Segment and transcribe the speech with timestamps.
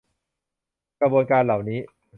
[0.99, 1.79] กระบวนการเหล่านี้